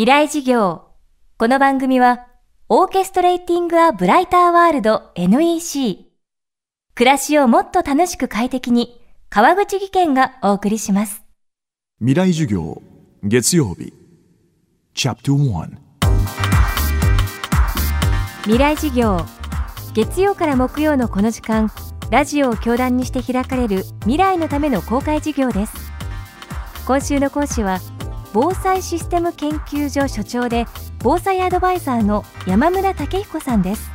[0.00, 0.84] 未来事業。
[1.36, 2.26] この番組は、
[2.70, 6.06] オーケストレーティング・ア・ブライター・ワールド NEC。
[6.94, 11.22] 暮らしをもっと楽しく快適に、川口義賢がお送りします。
[11.98, 12.80] 未来授業
[13.24, 13.92] 月曜日
[14.94, 15.68] チャプター
[18.44, 19.18] 未来事業。
[19.92, 21.70] 月曜から木曜のこの時間、
[22.10, 25.74] ラジオを教壇にして開かれる未来のための公開授業です。
[26.86, 27.80] 今週の講師は、
[28.32, 30.66] 防災システム研究所所長で
[31.02, 33.90] 防災アドバイザーの山村武彦さんです。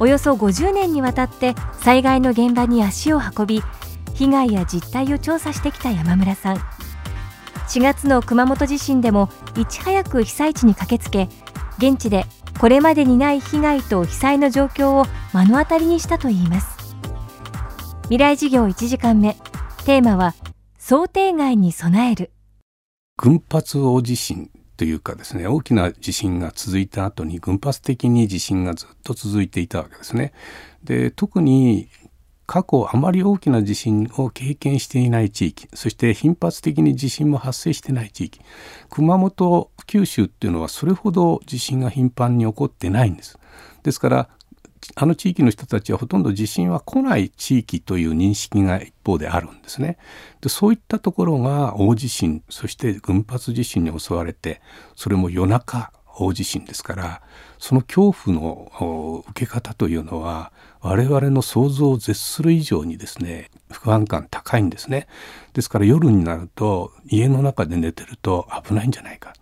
[0.00, 3.62] およそ50年にわたって災害の現場に足を運び
[4.14, 6.56] 被害や実態を調査してきた山村さん。
[7.68, 11.28] 4月の熊本地震でもいち早く被災地に駆けつけ
[11.78, 12.24] 現地で
[12.58, 16.96] これまでにない被害と被災の状況を目の当たりにしたといいます。
[18.04, 19.34] 未来事業1時間目
[19.84, 20.34] テーマは
[20.78, 22.32] 想定外に備える。
[23.18, 30.32] 群発大地震というかですね大きな地震が続いた後に群発的に地震がずっと続いていたわけですね。
[30.84, 31.88] で特に
[32.46, 38.40] 過去あまり大きな地震を経験していない地域そして頻発的に地震も発生してない地域
[38.88, 43.38] 熊本九州っていうのはそれほど地震が頻繁に起こってないんです。
[43.82, 44.28] ですから
[44.94, 49.98] あの地域の人たちはほとんど地震は来ない地域という認識が一方であるんですね。
[50.40, 54.60] でそういったところが大地震そして群発地震に襲われて
[54.94, 57.22] それも夜中大地震ですから
[57.58, 65.06] その恐怖の受け方というのは我々の想像を絶する以上にですね不安感高いんですね。
[65.52, 69.32] ですから夜になると家の中で寝てると危ないんじゃないか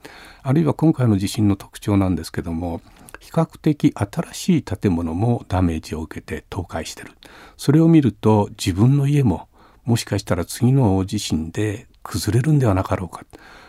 [0.42, 2.80] あるいは今回の地震の特徴なんですけども
[3.26, 7.10] 比較的新しい建物もダメージを受けて倒壊してる。
[7.56, 9.48] それを見ると自分の家も
[9.84, 13.24] もしかしたら次の地震で崩れるんではなかろうか。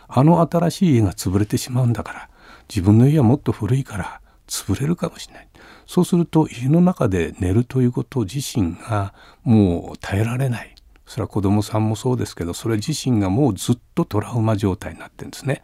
[0.06, 2.30] あの新しい家が潰れてしまうんだから
[2.68, 5.48] 自分の家はもっと古いから潰れるかもしれない。
[5.88, 10.72] そうすると家の中で寝るということ自身がもう耐えられない。
[11.04, 15.62] それは子供さんもそうですけどそれ自身がもうずっとトラウマ状態になってるんですね。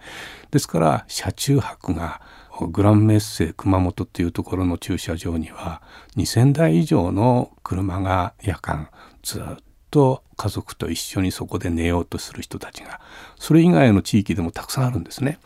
[0.50, 2.22] ですから車中泊が
[2.60, 5.82] グランメッセ熊本っていうところの駐車場には
[6.16, 8.88] 2,000台以上の車が夜間
[9.22, 9.44] ずっ
[9.90, 13.00] と家族と一緒にそこで寝ようとする人たちが
[13.38, 15.38] それ以外の地域でもたくさんあるんですね。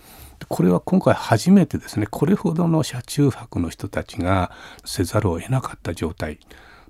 [0.49, 4.53] これは今回初めてですねこれほどの車中泊の人たちが
[4.85, 6.39] せざるを得なかった状態、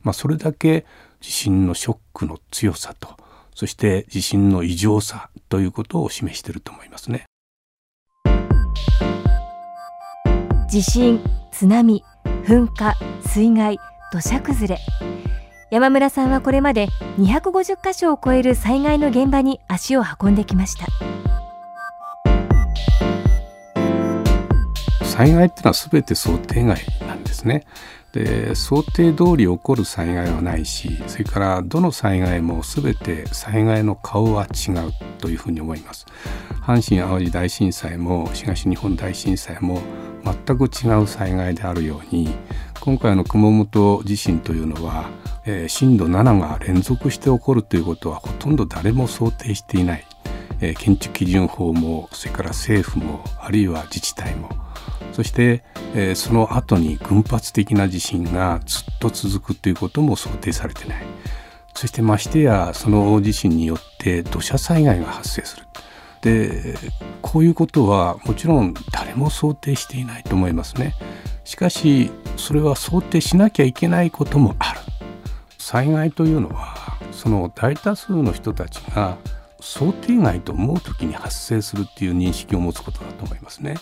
[0.03, 0.85] まあ、それだけ
[1.21, 3.17] 地震のショックの強さと
[3.55, 7.25] そして地震の異常さということを示していると思いますね。
[10.69, 11.19] 地震、
[11.51, 12.05] 津波、
[12.45, 12.95] 噴火、
[13.27, 13.79] 水害、
[14.13, 14.79] 土砂崩れ。
[15.71, 20.85] 山村さんはこれまで250カ所を超える災害の現場に足を運んできました。
[25.07, 27.65] 災害っていうのは全て想定外なんですね。
[28.13, 36.05] で想定通り起こる災害はないしそれからどの災害も全て災害の顔は違うというふうに思います。
[36.61, 39.81] 阪神・淡路大震災も東日本大震災も
[40.25, 42.29] 全く違う災害であるように
[42.81, 45.11] 今回の熊本地震というのは、
[45.45, 50.07] えー、震度7が連続して起こるということはほとんど誰も想定していない、
[50.61, 54.49] えー、建築基準法もそれから政府もあるいは自治体も。
[55.13, 55.65] そして、
[55.95, 61.05] えー、その後に群発的な地震がずっと続くということも想定されてない。
[61.75, 65.65] そしてましてやその大地震によって土砂災害が発生する。
[66.23, 66.77] で
[67.23, 70.95] こういうことはもちろん誰も想定していないと思いますね。
[71.45, 74.81] しかしそれは想定しなきゃいけないこともある。
[75.59, 79.19] 災害というのはその大多数の人たちが
[79.61, 83.75] 想定外と思う時に発生するっていう認識を持つことだと思いますね。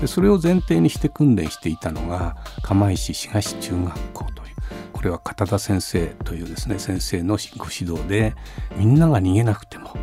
[0.00, 4.37] でそれを前提にして訓練していたのが釜石東中学校と
[4.98, 8.34] これは片田先生というですね先生のご指導で
[8.76, 9.94] みんなが逃げなくても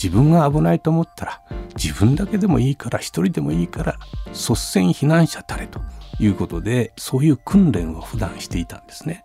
[0.00, 1.42] 自分が危ないと思ったら
[1.74, 3.96] 自分だけでもいいから一人でもいいから
[4.28, 5.80] 率先避難者たれと
[6.20, 9.24] いうことでそういう訓練を普段していたんですね。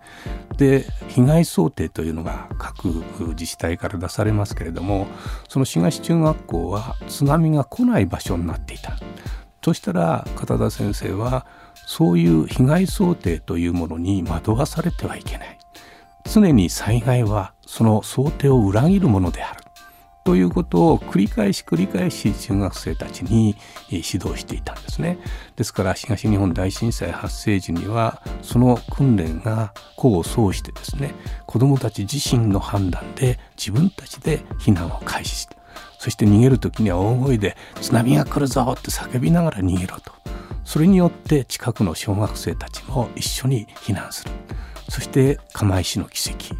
[0.57, 5.05] で被害想定というのが各自治体から出されますけれども
[5.47, 8.97] その東中学校は津波が来ない場所になっていた。
[9.63, 11.45] そしたら片田先生は
[11.89, 15.57] そういう被害想定というものに惑わされてはいけない。
[16.31, 19.63] 常に災害はその想定を裏切るものである。
[20.23, 23.55] ということを繰り返し繰り返し中学生たちに
[23.89, 25.17] 指導していたんですね。
[25.55, 31.15] ですから東日本大震災発生時にはその訓練が功を奏してですね
[31.47, 35.55] 子どもたち自身の判断で自分たちで避難を開始した。
[35.97, 40.18] そして逃げる時には大声で「津波が来るぞ!」って叫びながら逃げろと
[40.69, 44.31] それによって近くの小学生たちも一緒に避難する。
[44.87, 46.53] そして釜石の奇跡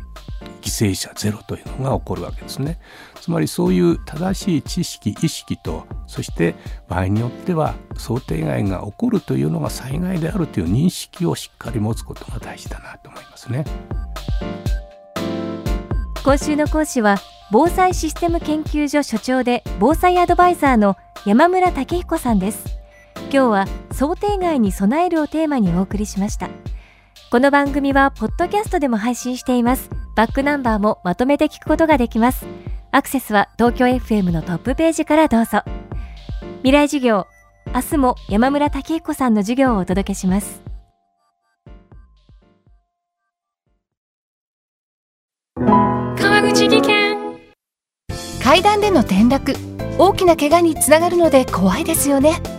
[0.64, 2.80] 犠牲者ゼロというのが起こるわけですね。
[3.22, 6.56] つまりそういう正しい知識意識とそして
[6.88, 13.64] 場合によっては想定外が起こるというのが災害であるという認識をしっかり持つことが大事だなと思いますね。
[16.24, 17.18] 今週の講師は
[17.52, 20.98] 防災システム研究所所長で防災アドバイザーの
[21.28, 22.79] 山村武彦さんです。
[23.32, 26.50] 今日は想定外に備えるをテーマにお送りしました。
[27.30, 29.92] この番組はポッドキャストでも配信しています。
[30.16, 32.48] バックナンバーもまとめて聞くことができます。
[32.92, 35.62] アクセスは東京 FM のトップページからどうぞ。
[36.64, 37.28] 未来授業
[37.76, 40.64] 明日も山村武彦さんの授業をお届けします。
[45.56, 47.18] 川口技研。
[48.44, 49.54] 階段での転落
[50.00, 52.59] 大きな怪我につながるので怖いですよね